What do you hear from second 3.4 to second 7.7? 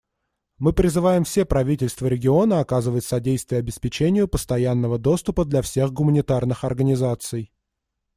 обеспечению постоянного доступа для всех гуманитарных организаций.